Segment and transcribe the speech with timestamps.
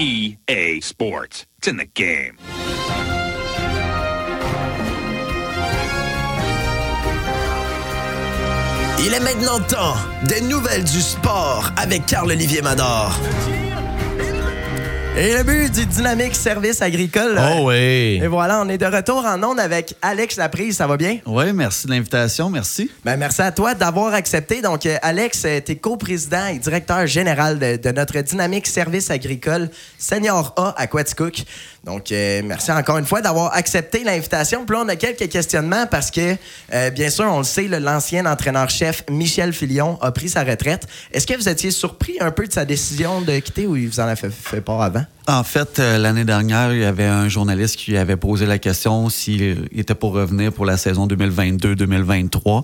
[0.00, 1.44] EA Sports.
[1.58, 2.38] It's in the game.
[9.04, 13.12] Il est maintenant temps des nouvelles du sport avec Carl-Olivier Mador.
[15.16, 17.36] Et le but du dynamique service agricole.
[17.36, 18.20] Oh oui.
[18.22, 20.76] Et voilà, on est de retour en onde avec Alex Laprise.
[20.76, 21.18] Ça va bien?
[21.26, 22.48] Oui, merci de l'invitation.
[22.48, 22.90] Merci.
[23.04, 24.62] Ben, merci à toi d'avoir accepté.
[24.62, 29.10] Donc, euh, Alex, euh, tu es coprésident et directeur général de, de notre dynamique service
[29.10, 29.68] agricole
[29.98, 31.42] Senior A à Quaticook.
[31.84, 34.66] Donc, euh, merci encore une fois d'avoir accepté l'invitation.
[34.66, 36.36] Puis là, on a quelques questionnements parce que,
[36.74, 40.86] euh, bien sûr, on le sait, l'ancien entraîneur-chef Michel Filion a pris sa retraite.
[41.12, 44.00] Est-ce que vous étiez surpris un peu de sa décision de quitter ou il vous
[44.00, 45.04] en a fait, fait part avant?
[45.26, 49.08] En fait, euh, l'année dernière, il y avait un journaliste qui avait posé la question
[49.08, 52.62] s'il était pour revenir pour la saison 2022-2023.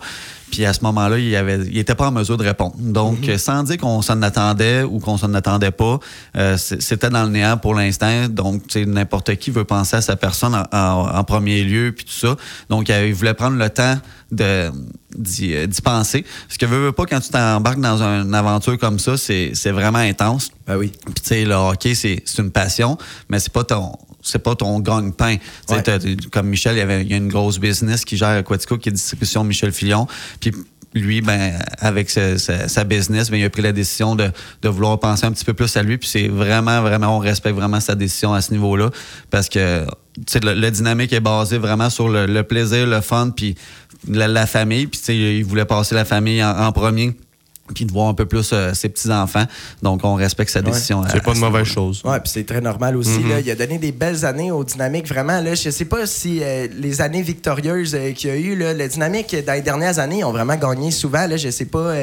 [0.51, 2.75] Puis à ce moment-là, il avait, il était pas en mesure de répondre.
[2.79, 5.99] Donc, euh, sans dire qu'on s'en attendait ou qu'on s'en attendait pas,
[6.37, 8.29] euh, c'était dans le néant pour l'instant.
[8.29, 11.93] Donc, tu sais, n'importe qui veut penser à sa personne en, en- en premier lieu,
[11.97, 12.37] puis tout ça.
[12.71, 13.97] Donc, il voulait prendre le temps
[14.31, 14.71] de
[15.17, 16.25] d'y euh, penser.
[16.47, 19.71] Parce que veux, veux pas, quand tu t'embarques dans une aventure comme ça, c'est c'est
[19.71, 20.51] vraiment intense.
[20.67, 20.93] Ben oui.
[21.05, 22.99] Puis tu sais, le hockey, c'est c'est une passion,
[23.31, 23.93] mais c'est pas ton
[24.27, 25.37] c'est pas ton gagne-pain.
[25.71, 25.83] Ouais.
[26.33, 28.89] Comme Michel, il y, avait, il y a une grosse business qui gère Aquatico, qui
[28.89, 30.07] est distribution Michel Fillon.
[30.41, 30.53] Puis
[30.95, 34.31] lui, ben, avec sa, business, ben, il a pris la décision de,
[34.63, 35.97] de vouloir penser un petit peu plus à lui.
[35.97, 38.91] Puis c'est vraiment, vraiment, on respecte vraiment sa décision à ce niveau-là.
[39.31, 39.85] Parce que
[40.43, 43.55] le, le dynamique est basé vraiment sur le, le plaisir, le fun, puis
[44.09, 44.89] la, la famille.
[44.89, 47.17] Puis il voulait passer la famille en, en premier.
[47.75, 49.45] Puis de voir un peu plus euh, ses petits-enfants.
[49.83, 51.03] Donc, on respecte sa décision.
[51.03, 52.01] à- C'est pas une ce mauvaise chose.
[52.05, 53.23] Ouais, puis c'est très normal aussi.
[53.29, 53.41] là.
[53.41, 55.41] Il a donné des belles années au Dynamique, vraiment.
[55.41, 58.73] Là, je sais pas si euh, les années victorieuses euh, qu'il y a eu, là,
[58.75, 61.27] le Dynamique, dans les dernières années, ils ont vraiment gagné souvent.
[61.27, 61.95] Là, je sais pas.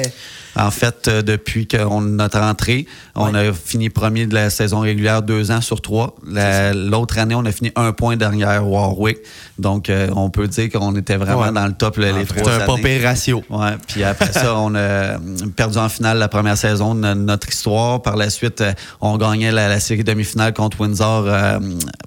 [0.56, 3.48] En fait, euh, depuis qu'on notre entrée, on Ouais.
[3.48, 6.14] a fini premier de la saison régulière deux ans sur trois.
[6.26, 9.18] La- L'autre année, on a fini un point derrière Warwick.
[9.58, 11.52] Donc, euh, on peut dire qu'on était vraiment Ouais.
[11.52, 12.66] dans le top là, les C'est trois un années.
[12.66, 13.42] pas pire ratio.
[13.50, 15.18] Ouais, puis après ça, on a
[15.56, 18.02] perdu en finale la première saison de no- notre histoire.
[18.02, 21.58] Par la suite, euh, on gagnait la, la série demi-finale contre Windsor, euh,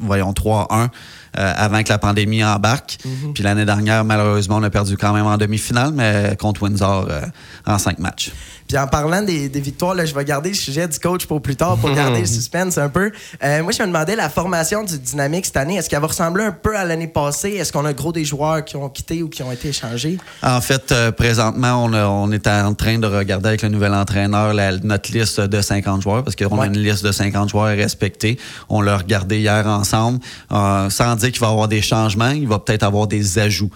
[0.01, 0.89] voyons, 3-1.
[1.38, 2.97] euh, avant que la pandémie embarque.
[3.35, 7.22] Puis l'année dernière, malheureusement, on a perdu quand même en demi-finale, mais contre Windsor euh,
[7.67, 8.31] en cinq matchs.
[8.67, 11.41] Puis en parlant des, des victoires, là, je vais garder le sujet du coach pour
[11.41, 13.11] plus tard, pour garder le suspense un peu.
[13.43, 15.75] Euh, moi, je me demandais la formation du Dynamique cette année.
[15.77, 17.51] Est-ce qu'elle va ressembler un peu à l'année passée?
[17.51, 20.17] Est-ce qu'on a gros des joueurs qui ont quitté ou qui ont été échangés?
[20.43, 23.93] En fait, euh, présentement, on, a- on est en train de regarder avec le nouvel
[23.93, 26.63] entraîneur la- notre liste de 50 joueurs parce qu'on Ouais.
[26.63, 28.37] a une liste de 50 joueurs à respecter.
[28.67, 30.19] On l'a regardé hier ensemble.
[30.51, 33.69] Euh, sans dire qu'il va y avoir des changements, il va peut-être avoir des ajouts.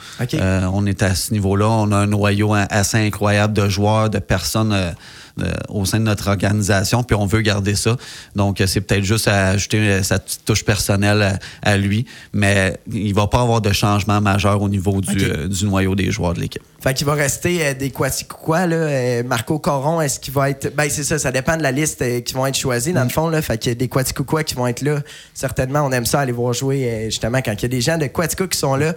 [0.73, 1.67] On est à ce niveau-là.
[1.69, 4.91] On a un noyau assez incroyable de joueurs, de personnes euh,
[5.39, 7.95] euh, au sein de notre organisation, puis on veut garder ça.
[8.35, 11.39] Donc, euh, c'est peut-être juste à ajouter sa petite touche personnelle à,
[11.72, 15.66] à lui, mais il va pas avoir de changement majeur au niveau du, euh, du
[15.66, 16.61] noyau des joueurs de l'équipe.
[16.81, 19.23] Fait qu'il va rester euh, des Quaticois, là.
[19.23, 20.75] Marco Coron, est-ce qu'il va être.
[20.75, 23.29] Ben, c'est ça, ça dépend de la liste qui vont être choisis, dans le fond,
[23.29, 23.41] là.
[23.41, 25.00] Fait que des Quaticois qui vont être là,
[25.34, 28.07] certainement, on aime ça aller voir jouer, justement, quand il y a des gens de
[28.07, 28.94] Quatico qui sont là.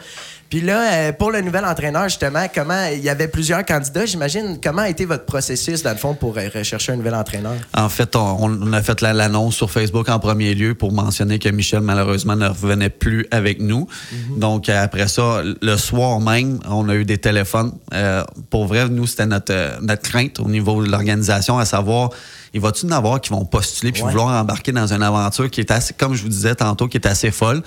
[0.54, 2.86] Puis là, euh, pour le nouvel entraîneur, justement, comment.
[2.92, 4.58] Il y avait plusieurs candidats, j'imagine.
[4.62, 7.54] Comment a été votre processus, dans le fond, pour euh, rechercher un nouvel entraîneur?
[7.76, 11.40] En fait, on, on a fait la- l'annonce sur Facebook en premier lieu pour mentionner
[11.40, 13.88] que Michel, malheureusement, ne revenait plus avec nous.
[14.36, 17.72] Donc, euh, après ça, le soir même, on a eu des téléphones.
[17.92, 22.10] Euh, pour vrai, nous, c'était notre, notre crainte au niveau de l'organisation, à savoir,
[22.54, 24.10] il va-tu en avoir qui vont postuler puis Ouais.
[24.10, 27.06] vouloir embarquer dans une aventure qui est assez, comme je vous disais tantôt, qui est
[27.06, 27.62] assez folle?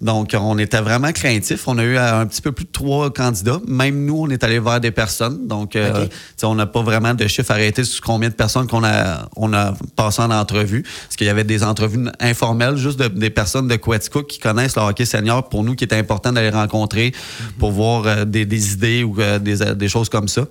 [0.00, 1.66] Donc, on était vraiment craintifs.
[1.68, 3.60] On a eu euh, un petit peu plus de trois candidats.
[3.66, 5.46] Même nous, on est allé vers des personnes.
[5.46, 6.06] Donc, euh,
[6.42, 9.74] on n'a pas vraiment de chiffre arrêté sur combien de personnes qu'on a, on a
[9.94, 10.82] passé en entrevue.
[10.82, 14.76] Parce qu'il y avait des entrevues informelles, juste de- des personnes de Quatico qui connaissent
[14.76, 15.48] le hockey senior.
[15.48, 17.12] Pour nous, qui était important d'aller rencontrer
[17.58, 20.42] pour voir euh, des, des idées ou euh, des, des choses comme ça.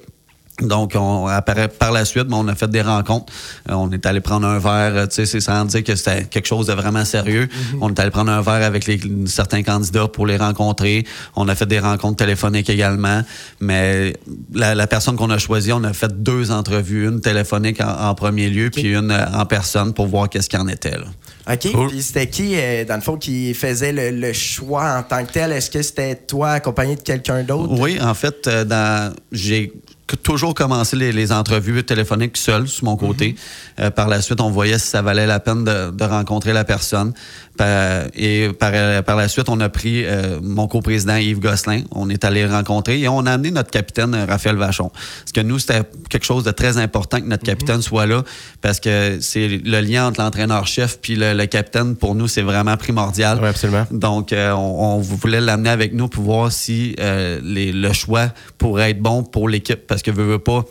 [0.61, 3.31] Donc, on, après- par la suite, ben, on a fait des rencontres.
[3.69, 6.23] Euh, on est allé prendre un verre, euh, tu sais, c'est sans dire que c'était
[6.23, 7.49] quelque chose de vraiment sérieux.
[7.81, 11.05] On est allé prendre un verre avec les, certains candidats pour les rencontrer.
[11.35, 13.21] On a fait des rencontres téléphoniques également.
[13.59, 14.15] Mais
[14.53, 18.15] la, la personne qu'on a choisie, on a fait deux entrevues, une téléphonique en, en
[18.15, 20.97] premier lieu, puis une euh, en personne pour voir qu'est-ce qu'il en était.
[20.97, 21.05] Là.
[21.51, 21.71] OK.
[21.73, 21.89] Cool.
[21.89, 22.55] Puis c'était qui,
[22.87, 25.51] dans le fond, qui faisait le, le choix en tant que tel?
[25.51, 27.73] Est-ce que c'était toi accompagné de quelqu'un d'autre?
[27.77, 29.71] Oui, en fait, dans j'ai
[30.21, 33.35] toujours commencé les, les, entrevues téléphoniques seul, sur mon côté.
[33.79, 36.63] Euh, par la suite, on voyait si ça valait la peine de, de rencontrer la
[36.63, 37.13] personne.
[37.59, 41.81] et par, par, la suite, on a pris euh, mon coprésident Yves Gosselin.
[41.91, 44.89] On est allé rencontrer et on a amené notre capitaine Raphaël Vachon.
[44.89, 48.23] Parce que nous, c'était quelque chose de très important que notre capitaine soit là
[48.61, 52.77] parce que c'est le lien entre l'entraîneur-chef puis le, le, capitaine, pour nous, c'est vraiment
[52.77, 53.39] primordial.
[53.41, 53.87] Oui, absolument.
[53.89, 58.91] Donc, euh, on, on, voulait l'amener avec nous pour voir si les, le choix pourrait
[58.91, 60.65] être bon pour l'équipe parce que veut, veut pas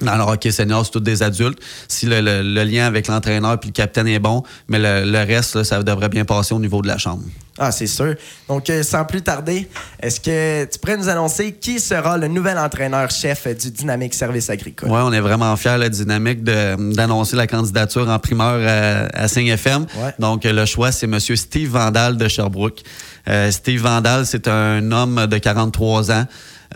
[0.00, 1.58] dans le hockey senior, c'est tous des adultes.
[1.88, 5.18] Si le, le, le lien avec l'entraîneur puis le capitaine est bon, mais le, le
[5.18, 7.24] reste, là, ça devrait bien passer au niveau de la chambre.
[7.58, 8.14] Ah, c'est sûr.
[8.48, 9.68] Donc, euh, sans plus tarder,
[10.00, 14.88] est-ce que tu pourrais nous annoncer qui sera le nouvel entraîneur-chef du Dynamique Service Agricole?
[14.88, 19.80] Oui, on est vraiment fiers, la Dynamique, d'annoncer la candidature en primeur à, à 5FM.
[19.80, 20.14] Ouais.
[20.20, 21.18] Donc, le choix, c'est M.
[21.18, 22.82] Steve Vandal de Sherbrooke.
[23.28, 26.26] Euh, Steve Vandal, c'est un homme de 43 ans.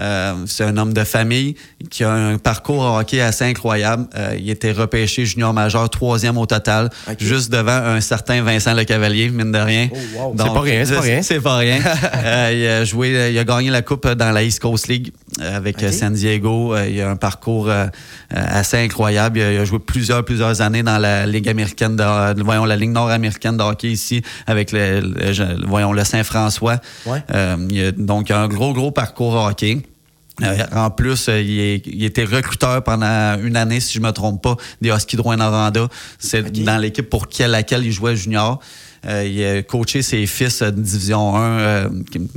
[0.00, 1.54] Euh, c'est un homme de famille
[1.90, 4.06] qui a un parcours en hockey assez incroyable.
[4.16, 7.24] Euh, il était repêché junior majeur, troisième au total, Okay.
[7.24, 9.88] juste devant un certain Vincent Le Cavalier, mine de rien.
[9.92, 10.34] Oh, wow.
[10.38, 11.22] C'est pas rien, c'est pas rien.
[11.22, 11.80] C'est pas rien.
[12.14, 15.78] Euh, il a joué, il a gagné la coupe dans la East Coast League avec
[15.78, 15.82] Ok.
[15.84, 16.74] euh, San Diego.
[16.74, 17.86] Euh, il a un parcours euh, euh,
[18.30, 19.38] assez incroyable.
[19.38, 22.64] Il a, il a joué plusieurs, plusieurs années dans la Ligue américaine, de, euh, voyons,
[22.64, 25.00] la Ligue nord-américaine de hockey ici avec le,
[25.66, 26.78] voyons, le Saint-François.
[27.06, 27.22] Ouais.
[27.34, 29.78] Euh, il a donc un gros, gros parcours hockey.
[30.42, 34.10] Euh, en plus, euh, il, est- il était recruteur pendant une année, si je me
[34.10, 35.86] trompe pas, des Huskies de Rouyn-Noranda.
[36.18, 38.58] C'est dans l'équipe pour quelle- laquelle il jouait junior.
[39.06, 41.88] Euh, il a coaché ses fils de Division 1, euh,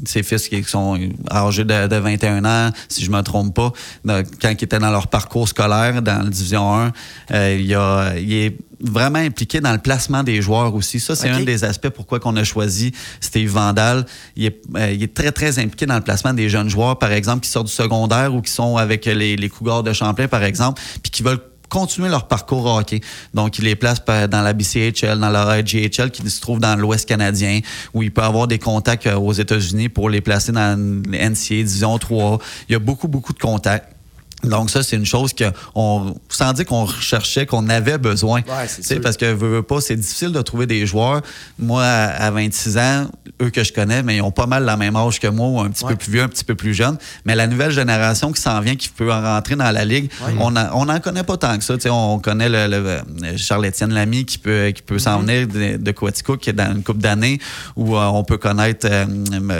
[0.05, 0.99] ses fils qui sont
[1.31, 3.71] âgés de, de 21 ans, si je me trompe pas,
[4.03, 6.91] dans- quand ils étaient dans leur parcours scolaire dans la Division 1.
[7.31, 10.99] Euh, il, a, il est vraiment impliqué dans le placement des joueurs aussi.
[10.99, 12.91] Ça, c'est un des aspects pourquoi qu'on a choisi
[13.21, 14.05] Steve Vandal.
[14.35, 17.11] Il est, euh, il est très, très impliqué dans le placement des jeunes joueurs, par
[17.11, 20.43] exemple, qui sortent du secondaire ou qui sont avec les, les Cougars de Champlain, par
[20.43, 23.01] exemple, puis qui veulent continuer leur parcours au hockey.
[23.33, 27.07] Donc, il les place dans la BCHL, dans la IGHL, qui se trouve dans l'Ouest
[27.07, 27.59] canadien,
[27.93, 31.97] où il peut avoir des contacts euh, aux États-Unis pour les placer dans NCA Division
[31.97, 32.39] 3.
[32.69, 33.96] Il y a beaucoup, beaucoup de contacts.
[34.43, 38.41] Donc ça, c'est une chose que on, sans dire qu'on recherchait, qu'on avait besoin.
[38.41, 38.99] Ouais, c'est.
[38.99, 41.21] Parce que veux, veux pas, c'est difficile de trouver des joueurs.
[41.57, 43.07] Moi, à à 26 ans,
[43.41, 45.59] eux que je connais, mais ils ont pas mal la même âge que moi, ou
[45.59, 45.91] un petit Ouais.
[45.91, 46.97] peu plus vieux, un petit peu plus jeune.
[47.25, 50.55] Mais la nouvelle génération qui s'en vient, qui peut en rentrer dans la ligue, on
[50.55, 51.73] en- on n'en connaît pas tant que ça.
[51.91, 56.39] On connaît le, le- Charles-Étienne Lamy qui peut, qui peut s'en venir de, de Quaticook,
[56.41, 57.39] qui est dans une coupe d'années,
[57.75, 59.05] ou euh, on peut connaître euh,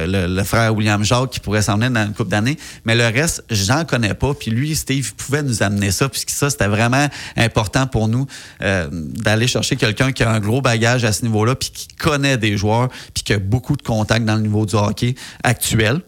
[0.08, 2.58] le, le frère William Jacques qui pourrait s'en venir dans une coupe d'années.
[2.86, 4.34] Mais le reste, j'en connais pas.
[4.34, 8.26] Puis lui, Steve, pouvait nous amener ça, puisque ça, c'était vraiment important pour nous
[8.62, 12.38] euh, d'aller chercher quelqu'un qui a un gros bagage à ce niveau-là, puis qui connaît
[12.38, 16.02] des joueurs, puis qui a beaucoup de contacts dans le niveau du hockey actuel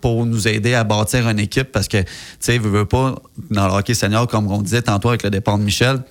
[0.00, 1.72] pour nous aider à bâtir une équipe.
[1.72, 2.08] Parce que, tu
[2.40, 3.14] sais, veut pas,
[3.50, 6.02] dans le hockey senior, comme on disait tantôt avec le départ de Michel,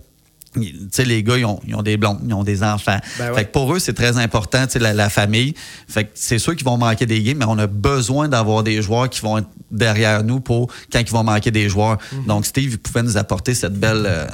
[0.62, 2.98] tu sais, les gars, ils ont, ils ont des blondes, ils ont des enfants.
[3.18, 3.36] Ben ouais.
[3.36, 5.54] Fait que pour eux, c'est très important, tu sais, la, la famille.
[5.88, 8.82] Fait que c'est sûr qu'ils vont manquer des games, mais on a besoin d'avoir des
[8.82, 11.98] joueurs qui vont être derrière nous pour quand ils vont manquer des joueurs.
[12.12, 12.26] Mhm.
[12.26, 14.28] Donc, Steve, il pouvait nous apporter cette belle, euh,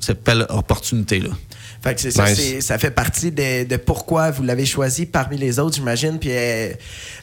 [0.00, 1.30] cette belle opportunité-là.
[1.84, 5.36] Fait que c'est ça, c'est- ça fait partie de, de pourquoi vous l'avez choisi parmi
[5.36, 6.18] les autres, j'imagine.
[6.18, 6.70] Puis euh,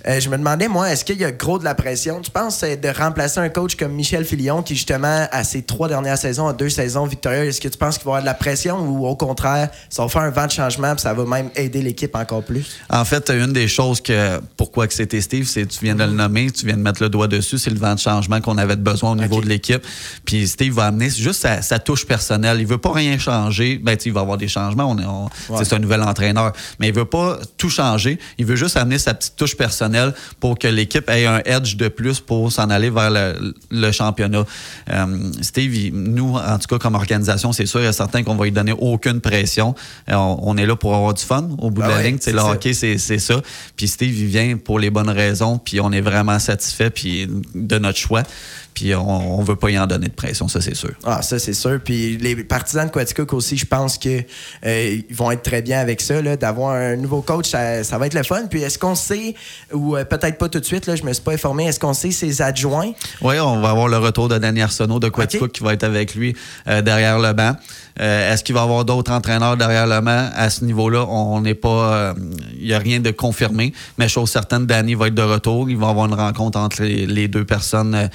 [0.08, 2.22] euh, je me demandais, moi, est-ce qu'il y a gros de la pression?
[2.22, 5.88] Tu penses euh, de remplacer un coach comme Michel Filion, qui justement, à ses trois
[5.88, 8.28] dernières saisons, a deux saisons victorieuses, est-ce que tu penses qu'il va y avoir de
[8.28, 11.26] la pression ou au contraire, ça va faire un vent de changement puis ça va
[11.26, 12.68] même aider l'équipe encore plus?
[12.90, 16.12] En fait, une des choses que pourquoi que c'était Steve, c'est tu viens de le
[16.12, 18.76] nommer, tu viens de mettre le doigt dessus, c'est le vent de changement qu'on avait
[18.76, 19.82] de besoin au niveau de l'équipe.
[20.24, 22.58] Puis Steve va amener juste sa, sa touche personnelle.
[22.60, 23.78] Il veut pas rien changer.
[23.82, 24.92] Ben, il va avoir des changements.
[24.92, 25.30] On
[25.64, 28.20] C'est un nouvel entraîneur, mais il veut pas tout changer.
[28.38, 31.88] Il veut juste amener sa petite touche personnelle pour que l'équipe ait un edge de
[31.88, 34.44] plus pour s'en aller vers le, le championnat.
[34.90, 35.06] Euh,
[35.42, 38.52] Steve, il- nous, en tout cas comme organisation, c'est sûr et certain qu'on va lui
[38.52, 39.74] donner aucune pression.
[40.10, 42.04] Euh, on, on est là pour avoir du fun au bout Ben de la ouais,
[42.04, 42.18] ligne.
[42.22, 42.52] C'est le ça.
[42.52, 43.42] hockey, c'est c'est ça.
[43.76, 47.78] Puis Steve, il vient pour les bonnes raisons, puis on est vraiment satisfait puis de
[47.78, 48.24] notre choix.
[48.74, 50.92] Puis on, on veut pas y en donner de pression, ça c'est sûr.
[51.04, 51.80] Ah, ça, c'est sûr.
[51.84, 54.22] Puis les partisans de Quaticook aussi, je pense que
[54.66, 58.08] euh, ils vont être très bien avec ça, d'avoir un nouveau coach, ça, ça va
[58.08, 58.46] être le fun.
[58.50, 59.36] Puis est-ce qu'on sait,
[59.74, 61.94] ou euh, peut-être pas tout de suite, là, je me suis pas informé, est-ce qu'on
[61.94, 62.92] sait ses adjoints?
[63.22, 65.52] Oui, on va avoir le retour de Danny Arsenault de Quaticook Ok.
[65.54, 66.36] qui va être avec lui
[66.68, 67.56] euh, derrière le banc.
[68.00, 70.30] Est-ce qu'il va y avoir d'autres entraîneurs derrière le banc?
[70.34, 72.16] À ce niveau-là, on n'est pas.
[72.58, 73.74] Il n'y a rien de confirmé.
[73.98, 75.70] Mais chose certaine, Danny va être de retour.
[75.70, 78.08] Il va y avoir une rencontre entre les, les deux personnes euh,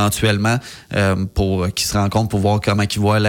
[0.00, 0.56] éventuellement
[0.94, 3.20] euh, pour qu'ils se rencontrent pour voir comment ils voient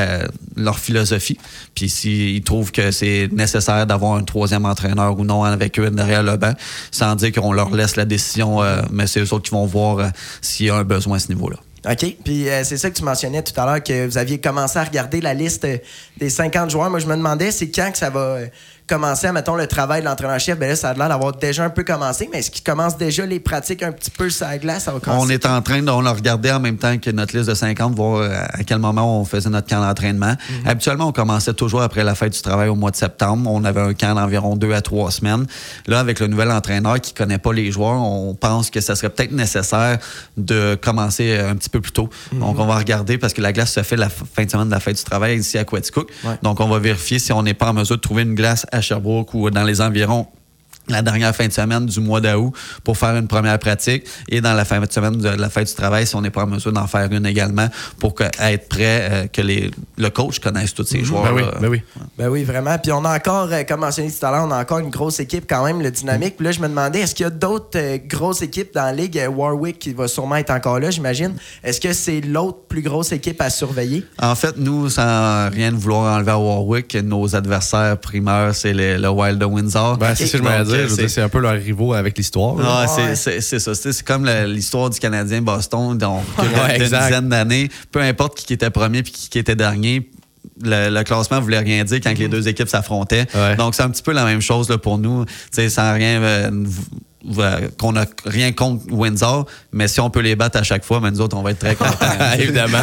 [0.55, 1.37] leur philosophie.
[1.75, 6.23] Puis s'ils trouvent que c'est nécessaire d'avoir un troisième entraîneur ou non avec eux derrière
[6.23, 6.53] le banc,
[6.91, 9.99] sans dire qu'on leur laisse la décision, euh, mais c'est eux autres qui vont voir
[9.99, 10.07] euh,
[10.41, 11.57] s'il y a un besoin à ce niveau-là.
[11.89, 12.15] OK.
[12.23, 14.83] Puis euh, c'est ça que tu mentionnais tout à l'heure, que vous aviez commencé à
[14.83, 15.77] regarder la liste euh,
[16.17, 16.89] des 50 joueurs.
[16.89, 18.37] Moi, je me demandais, c'est quand que ça va
[19.33, 20.57] mettons, le travail de l'entraîneur-chef?
[20.57, 23.25] Ben là, ça a l'air d'avoir déjà un peu commencé, mais est-ce qu'il commence déjà
[23.25, 24.83] les pratiques un petit peu sur la glace?
[24.83, 27.35] Ça va On est en train de on l'a regardé en même temps que notre
[27.35, 30.35] liste de 50, voir euh, à quel moment on faisait notre camp d'entraînement.
[30.49, 30.67] Mhm.
[30.67, 33.49] Habituellement, on commençait toujours après la fête du travail au mois de septembre.
[33.49, 35.45] On avait un camp d'environ deux à trois semaines.
[35.87, 39.09] Là, avec le nouvel entraîneur qui connaît pas les joueurs, on pense que ça serait
[39.09, 39.99] peut-être nécessaire
[40.37, 42.09] de commencer euh, un petit peu plus tôt.
[42.31, 42.39] Mhm.
[42.39, 44.71] Donc, on va regarder parce que la glace se fait la fin de semaine de
[44.71, 46.09] la fête du travail ici à Quaticook.
[46.23, 46.31] Ouais.
[46.41, 48.80] Donc, on va vérifier si on n'est pas en mesure de trouver une glace à
[48.81, 50.27] Sherbrooke ou dans les environs
[50.87, 54.53] la dernière fin de semaine du mois d'août pour faire une première pratique et dans
[54.53, 56.71] la fin de semaine de la fête du travail si on n'est pas en mesure
[56.73, 57.67] d'en faire une également
[57.99, 61.43] pour que- être prêt euh, que les, le coach connaisse tous ces joueurs Ben oui,
[61.61, 61.81] ben oui.
[62.17, 62.77] Ben oui, vraiment.
[62.77, 65.19] Puis on a encore, euh, comme mentionné tout à l'heure, on a encore une grosse
[65.19, 66.35] équipe quand même, le Dynamique.
[66.37, 68.93] Puis là, je me demandais, est-ce qu'il y a d'autres euh, grosses équipes dans la
[68.93, 69.21] Ligue?
[69.29, 71.33] Warwick qui va sûrement être encore là, j'imagine.
[71.63, 74.03] Est-ce que c'est l'autre plus grosse équipe à surveiller?
[74.19, 79.37] En fait, nous, sans rien vouloir enlever à Warwick, nos adversaires primeurs, c'est le, Wild
[79.39, 79.97] de Windsor.
[79.97, 80.27] Ben, c'est
[80.77, 81.09] dire.
[81.09, 82.55] C'est- un peu leur rivaux avec l'histoire.
[82.63, 83.15] Ah, Ouais.
[83.15, 83.73] c'est- ça.
[83.75, 87.07] C'est c'est comme l'histoire du Canadien Boston, donc Ouais, d'une exact.
[87.07, 87.69] dizaine d'années.
[87.91, 90.09] Peu importe qui était premier puis qui, était dernier.
[90.63, 93.25] Le, le classement voulait rien dire quand les deux équipes s'affrontaient.
[93.33, 93.55] Ouais.
[93.55, 95.25] Donc, c'est un petit peu la même chose là, pour nous.
[95.69, 96.21] Sans rien.
[96.21, 96.51] euh,
[97.77, 101.11] qu'on a rien contre Windsor, mais si on peut les battre à chaque fois, ben,
[101.11, 102.05] nous autres, on va être très contents.
[102.39, 102.77] Évidemment,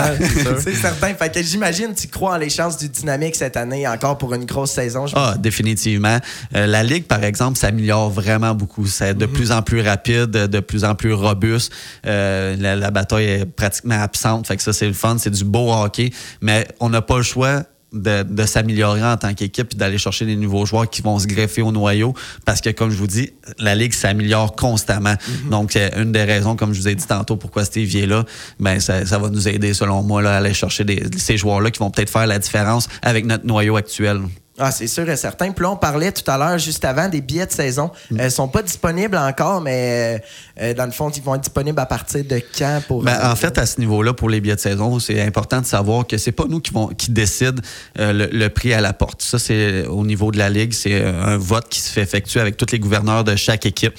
[0.61, 1.15] c'est certain.
[1.15, 4.45] Fait que j'imagine, tu crois en les chances du Dynamique cette année, encore pour une
[4.45, 5.07] grosse saison.
[5.07, 6.19] je- Ah, définitivement.
[6.55, 8.87] Euh, la Ligue, par exemple, s'améliore vraiment beaucoup.
[8.87, 11.73] C'est de plus en plus rapide, de plus en plus robuste.
[12.07, 14.47] Euh, la, la bataille est pratiquement absente.
[14.47, 15.17] Fait que ça, c'est le fun.
[15.19, 16.11] C'est du beau hockey.
[16.41, 20.27] Mais on n'a pas le choix de, de s'améliorer en tant qu'équipe et d'aller chercher
[20.27, 22.15] des nouveaux joueurs qui vont se greffer au noyau
[22.45, 25.15] parce que, comme je vous dis, la Ligue s'améliore constamment.
[25.51, 28.25] Donc, c'est une des raisons, comme je vous ai dit tantôt, pourquoi Steve est là,
[28.61, 31.71] ben, ça, ça va nous aider, selon moi, là, à aller chercher des- ces joueurs-là
[31.71, 34.21] qui vont peut-être faire la différence avec notre noyau actuel.
[34.59, 35.53] Ah, c'est sûr et certain.
[35.53, 37.91] Puis là, on parlait tout à l'heure, juste avant, des billets de saison.
[38.11, 40.21] Ils sont pas disponibles encore, mais
[40.61, 43.03] euh, euh, dans le fond, ils vont être disponibles à partir de quand pour.
[43.05, 45.67] Ben, euh, en fait, à ce niveau-là, pour les billets de saison, c'est important de
[45.67, 47.63] savoir que c'est pas nous qui vont qui décident
[48.01, 49.23] euh, le, le prix à la porte.
[49.23, 52.41] Ça, c'est au niveau de la ligue, c'est euh, un vote qui se fait effectuer
[52.41, 53.95] avec tous les gouverneurs de chaque équipe.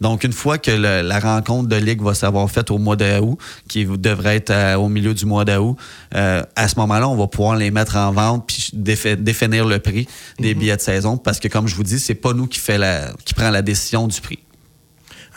[0.00, 3.36] Donc, une fois que le- la rencontre de ligue va s'avoir faite au mois d'août,
[3.68, 5.76] qui devrait être euh, au milieu du mois d'août,
[6.14, 9.78] euh, à ce moment-là, on va pouvoir les mettre en vente puis défi- définir le
[9.80, 10.03] prix
[10.38, 12.78] des billets de saison, parce que comme je vous dis, c'est pas nous qui fait
[12.78, 14.38] la qui prend la décision du prix.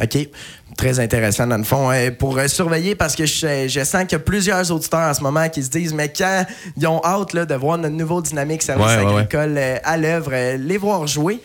[0.01, 0.29] OK.
[0.77, 1.91] Très intéressant, dans le fond.
[1.91, 5.13] Euh, pour euh, surveiller, parce que je, je sens qu'il y a plusieurs auditeurs en
[5.13, 6.45] ce moment qui se disent, mais quand
[6.75, 10.31] ils ont hâte là, de voir notre nouveau dynamique service Ouais, agricole euh, à l'œuvre,
[10.33, 11.41] euh, les voir jouer.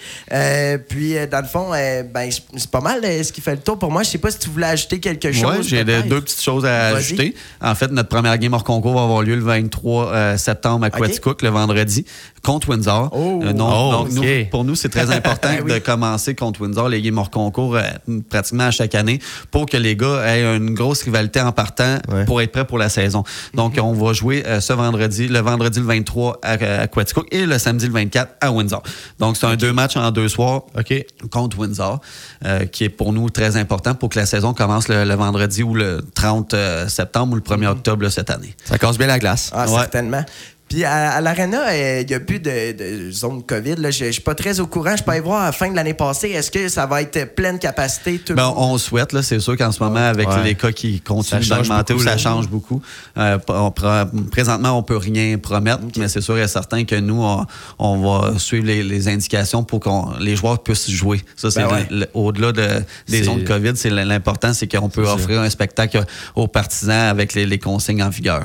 [0.89, 4.03] Puis, dans le fond, ben, c'est pas mal ce qui fait le tour pour moi.
[4.03, 5.59] Je sais pas si tu voulais ajouter quelque chose.
[5.59, 7.35] Oui, j'ai deux petites choses à ajouter.
[7.61, 10.89] En fait, notre première game hors concours va avoir lieu le 23 euh, septembre à
[10.89, 10.99] OK.
[10.99, 12.05] Quaticook, le vendredi,
[12.43, 13.09] contre Windsor.
[13.13, 13.41] Oh.
[13.45, 14.51] Euh, non, Oh, donc, nous, OK.
[14.51, 15.73] pour nous, c'est très important Oui.
[15.73, 17.83] de commencer contre Windsor, les games hors concours, euh,
[18.29, 19.21] pratiquement à chaque année,
[19.51, 22.25] pour que les gars aient une grosse rivalité en partant Ouais.
[22.25, 23.23] pour être prêts pour la saison.
[23.55, 26.87] Donc, on va jouer euh, ce vendredi, le vendredi le 23 à, à
[27.31, 28.83] et le samedi le 24 à Windsor.
[29.19, 30.95] Donc, c'est un deux matchs en deux soirs OK.
[31.31, 32.01] contre Windsor,
[32.45, 35.63] euh, qui est pour nous très important pour que la saison commence le, le vendredi
[35.63, 38.55] ou le 30 euh, septembre ou le 1er octobre là, cette année.
[38.65, 39.51] Ça casse bien la glace.
[39.55, 39.79] Ah, Ouais.
[39.79, 40.25] certainement.
[40.73, 43.75] Puis à, à l'Arena, euh, il n'y a plus de, de zone COVID.
[43.77, 43.91] là.
[43.91, 44.97] Je ne suis pas très au courant.
[44.97, 46.31] Je peux aller voir à la fin de l'année passée.
[46.31, 48.19] Est-ce que ça va être pleine capacité?
[48.19, 50.45] Tout le Ben, on souhaite, là, c'est sûr qu'en ce moment, avec Ouais.
[50.45, 52.81] les cas qui continuent d'augmenter, ça change beaucoup.
[53.19, 57.23] Euh, on prend- présentement, on peut rien promettre, mais c'est sûr et certain que nous,
[57.23, 57.45] on,
[57.79, 58.01] on
[58.31, 61.21] va suivre les, les indications pour que les joueurs puissent jouer.
[61.37, 62.09] Ça, c'est Ben ouais.
[62.15, 62.67] au-delà de,
[63.09, 66.03] des zones COVID, c'est l'important, c'est qu'on peut offrir un spectacle
[66.35, 68.45] aux partisans avec les, les consignes en vigueur.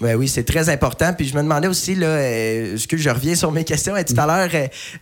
[0.00, 1.12] Ben oui, c'est très important.
[1.12, 3.94] Puis je me demandais aussi, là, euh, excuse, je reviens sur mes questions.
[3.94, 4.48] Euh, Tout à l'heure,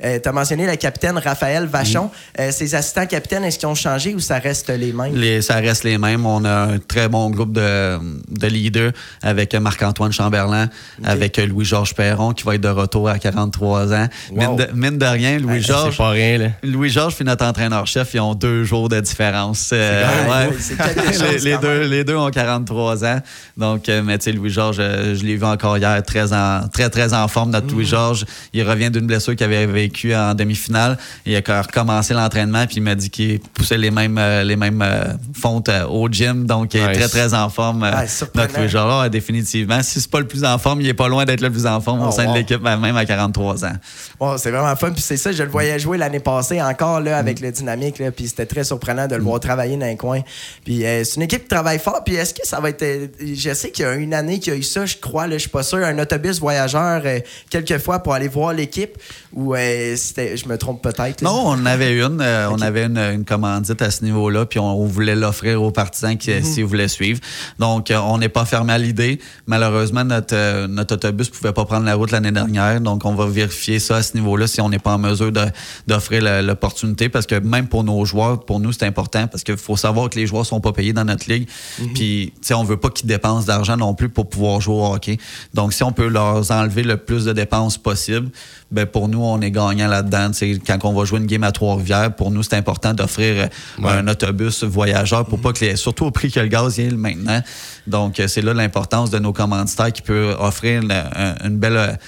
[0.01, 2.11] tu as mentionné le capitaine Raphaël Vachon.
[2.39, 5.15] Euh, ses assistants capitaines, est-ce qu'ils ont changé ou ça reste les mêmes?
[5.15, 6.27] Les, ça reste les mêmes.
[6.27, 10.69] On a un très bon groupe de, de leaders avec Marc-Antoine Chamberlain,
[11.05, 14.09] avec Louis-Georges Perron qui va être de retour à 43 ans.
[14.31, 14.37] Wow.
[14.37, 15.97] Mine, de, mine de rien, C'est Louis-Georges.
[15.97, 16.49] pas rien, là.
[16.63, 19.71] Louis-Georges puis notre entraîneur-chef, ils ont deux jours de différence.
[19.73, 21.39] Euh, ouais.
[21.45, 23.21] les, deux, les deux ont 43 ans.
[23.57, 26.89] Donc, euh, mais tu sais, Louis-Georges, euh, je l'ai vu encore hier, très, en, très,
[26.91, 28.25] très en forme, notre Louis Georges.
[28.53, 30.99] Il revient d'une blessure qu'il avait vécue en demi-finale.
[31.27, 34.83] Il a recommencé l'entraînement, puis il m'a dit qu'il poussait les mêmes, euh, les mêmes
[34.83, 36.47] euh, fontes au gym.
[36.47, 36.99] Donc, il est Nice.
[36.99, 38.59] très, très en forme, Ouais, notre.
[38.59, 39.05] Louis Georges.
[39.05, 39.83] Ah, définitivement.
[39.83, 41.81] Si c'est pas le plus en forme, il est pas loin d'être le plus en
[41.81, 42.33] forme Oh, au sein wow.
[42.33, 43.73] de l'équipe, même à 43 ans.
[44.19, 44.91] Bon, c'est vraiment fun.
[44.93, 47.99] Puis c'est ça, je le voyais jouer l'année passée encore là, avec le dynamique.
[47.99, 50.21] Là, puis c'était très surprenant de le voir travailler dans un coin.
[50.65, 52.03] Puis euh, c'est une équipe qui travaille fort.
[52.05, 52.85] Puis est-ce que ça va être.
[53.21, 55.35] je sais qu'il y a une année qu'il y a eu ça, je crois, là,
[55.35, 57.21] je suis pas sûr, un autobus voyageur euh,
[57.51, 58.97] quelques fois pour aller voir l'équipe.
[59.35, 60.37] Ou euh, c'était.
[60.37, 61.21] Je me trompe peut-être.
[61.21, 61.29] là.
[61.31, 62.21] Non, on en avait une.
[62.21, 62.49] euh.
[62.51, 66.17] On avait une, une commandite à ce niveau-là, puis on, on voulait l'offrir aux partisans
[66.17, 66.45] qui, Mhm.
[66.45, 67.21] s'ils voulaient suivre.
[67.59, 69.19] Donc, euh, on n'est pas fermé à l'idée.
[69.47, 72.81] Malheureusement, notre, notre autobus ne pouvait pas prendre la route l'année dernière.
[72.81, 75.47] Donc, on va vérifier ça à ce niveau-là si on n'est pas en mesure de-
[75.87, 77.09] d'offrir la- l'opportunité.
[77.09, 80.19] Parce que même pour nos joueurs, pour nous, c'est important parce qu'il faut savoir que
[80.19, 81.49] les joueurs sont pas payés dans notre ligue.
[81.81, 81.93] Mhm.
[81.95, 84.95] Puis, tu sais, on veut pas qu'ils dépensent d'argent non plus pour pouvoir jouer au
[84.95, 85.19] hockey.
[85.55, 88.31] Donc, si on peut leur enlever le plus de dépenses possible,
[88.71, 90.31] ben pour nous, on est gagnant là-dedans.
[90.67, 93.93] Quand on va jouer une game à Trois-Rivières, pour nous, c'est important d'offrir euh, Ouais.
[93.93, 96.91] un autobus voyageur pour pas que les, surtout au prix que le gaz y est
[96.91, 97.43] maintenant.
[97.87, 101.99] Donc, euh, c'est là l'importance de nos commanditaires qui peut offrir une, un- une belle,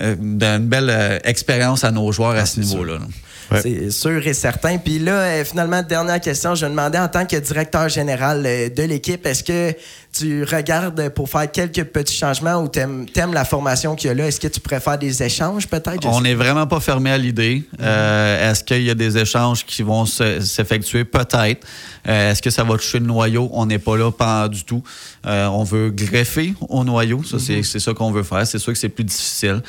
[0.00, 2.98] euh, une belle expérience à nos joueurs à ce niveau-là.
[3.50, 3.60] Ouais.
[3.62, 4.78] C'est sûr et certain.
[4.78, 9.26] Puis là, finalement, dernière question, je me demandais en tant que directeur général de l'équipe,
[9.26, 9.74] est-ce que
[10.20, 14.14] tu regardes pour faire quelques petits changements ou t'aimes aimes la formation qu'il y a
[14.14, 14.26] là?
[14.26, 16.06] Est-ce que tu préfères des échanges peut-être?
[16.06, 17.64] On n'est vraiment pas fermé à l'idée.
[17.80, 21.04] Euh, Est-ce qu'il y a des échanges qui vont se- s'effectuer?
[21.04, 21.66] Peut-être.
[22.08, 23.48] Euh, Est-ce que ça va toucher le noyau?
[23.52, 24.82] On n'est pas là, pas du tout.
[25.26, 27.22] Euh, on veut greffer au noyau.
[27.24, 28.46] Ça, c'est- c'est ça qu'on veut faire.
[28.46, 29.62] C'est sûr que c'est plus difficile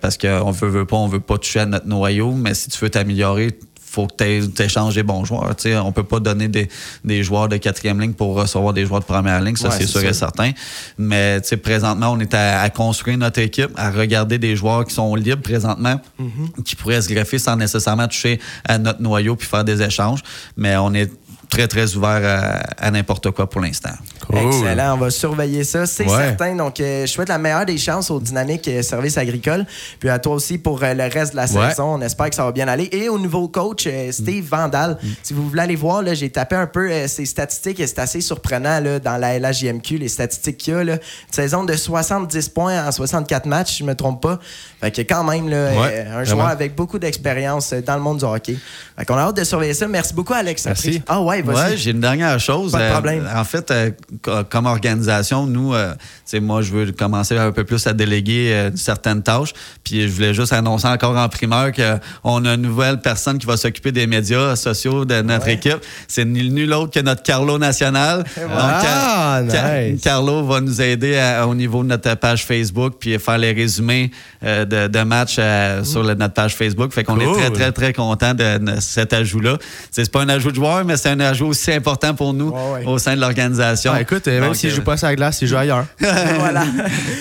[0.00, 2.32] parce qu'on veut, veut pas, on veut pas toucher à notre noyau.
[2.32, 3.58] Mais si tu veux t'améliorer,
[3.96, 5.56] faut que tu échanges des bons joueurs.
[5.56, 6.68] Tu sais, on peut pas donner des,
[7.04, 9.86] des joueurs de quatrième ligne pour recevoir des joueurs de première ligne, ça Ouais, c'est
[9.86, 10.52] sûr et certain.
[10.98, 14.84] Mais tu sais, présentement, on est à, à construire notre équipe, à regarder des joueurs
[14.84, 16.62] qui sont libres présentement, Mm-hmm.
[16.64, 20.20] qui pourraient se greffer sans nécessairement toucher à notre noyau puis faire des échanges.
[20.56, 21.10] Mais on est
[21.48, 23.90] très, très ouvert à, à n'importe quoi pour l'instant.
[24.26, 24.38] Cool.
[24.38, 26.16] Excellent, on va surveiller ça, c'est Ouais.
[26.26, 26.54] certain.
[26.56, 29.64] Donc, euh, je souhaite la meilleure des chances au Dynamique euh, Service Agricole.
[30.00, 31.70] Puis à toi aussi pour euh, le reste de la Ouais.
[31.70, 31.94] saison.
[31.94, 32.88] On espère que ça va bien aller.
[32.92, 36.66] Et au nouveau coach, Steve Vandal, si vous voulez aller voir, là, j'ai tapé un
[36.66, 40.76] peu ses statistiques et c'est assez surprenant là, dans la LHJMQ, les statistiques qu'il y
[40.76, 40.84] a.
[40.84, 40.94] Là.
[40.94, 40.98] Une
[41.32, 44.38] saison de 70 points en 64 matchs, si je me trompe pas.
[44.80, 46.44] Fait que quand même, là, Ouais, euh, un joueur vraiment.
[46.52, 48.56] avec beaucoup d'expérience euh, dans le monde du hockey.
[48.98, 49.88] Fait qu'on a hâte de surveiller ça.
[49.88, 50.66] Merci beaucoup, Alex.
[50.66, 51.02] Merci.
[51.08, 51.70] Ah ouais, vas-y.
[51.70, 52.72] Ouais, j'ai une dernière chose.
[52.72, 53.30] Pas de Euh, problème.
[53.34, 53.90] en fait, euh,
[54.20, 57.94] co- comme organisation, nous, euh, tu sais, moi, je veux commencer un peu plus à
[57.94, 59.54] déléguer euh, certaines tâches.
[59.82, 63.56] Puis je voulais juste annoncer encore en primeur qu'on a une nouvelle personne qui va
[63.56, 65.54] s'occuper des médias sociaux de notre Ouais.
[65.54, 65.78] équipe.
[66.06, 68.24] C'est nul, nul autre que notre Carlo National.
[68.36, 70.02] Donc, Ah, nice.
[70.02, 74.10] Carlo va nous aider à- au niveau de notre page Facebook puis faire les résumés
[74.44, 76.92] euh, de, de matchs euh, sur le- notre page Facebook.
[76.92, 79.56] Fait qu'on est très, très, très content de, de cet ajout-là.
[79.90, 82.50] C'est c'est pas un ajout de joueur, mais c'est un ajout aussi important pour nous
[82.50, 82.84] ouais.
[82.86, 83.92] au sein de l'organisation.
[83.94, 85.86] Ah, écoute, euh, même s'il euh, joue pas sur la glace, il joue ailleurs.
[86.38, 86.64] voilà.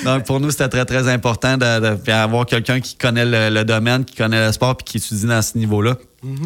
[0.04, 3.50] donc, pour nous, c'était très, très important de, de- puis avoir quelqu'un qui connaît le,
[3.54, 5.96] le domaine, qui connaît le sport, puis qui étudie dans ce niveau-là.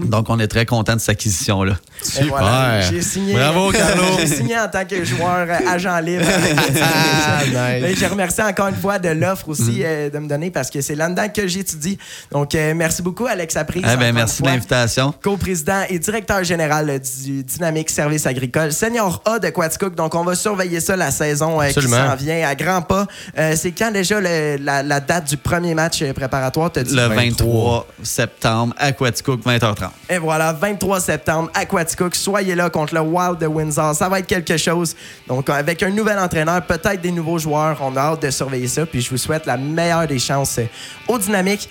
[0.06, 1.74] Donc, on est très content de cette acquisition-là.
[2.20, 2.92] Et voilà, Super.
[2.92, 3.34] J'ai signé.
[3.34, 4.04] Bravo, Carlo.
[4.20, 6.26] J'ai signé en tant que joueur euh, agent libre.
[6.82, 7.86] Ah, nice.
[7.86, 10.82] Et je remercie encore une fois de l'offre aussi euh, de me donner parce que
[10.82, 11.98] c'est là-dedans que j'étudie.
[12.32, 13.84] Donc, euh, merci beaucoup, Alex Aprise.
[13.92, 15.14] Eh ben, merci de l'invitation.
[15.22, 19.96] Co-président et directeur général du Dynamique Service Agricole, senior A de Quaticook.
[19.96, 23.08] Donc, on va surveiller ça la saison euh, qui s'en vient à grands pas.
[23.38, 26.72] Euh, c'est quand déjà le- la, la date du premier match préparatoire?
[26.72, 26.96] Dit?
[26.96, 29.90] Le 23 septembre à Quaticook, 20h30.
[30.10, 32.16] Et voilà, 23 septembre à Quaticook.
[32.16, 33.96] Soyez là contre le Wild de Windsor.
[33.96, 34.96] Ça va être quelque chose.
[35.28, 38.86] Donc, avec un nouvel entraîneur, peut-être des nouveaux joueurs, on a hâte de surveiller ça.
[38.86, 40.60] Puis, je vous souhaite la meilleure des chances
[41.08, 41.70] au Dynamique.